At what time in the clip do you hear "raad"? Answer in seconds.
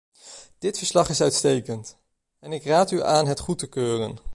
2.65-2.91